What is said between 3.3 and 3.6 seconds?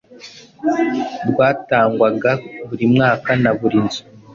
na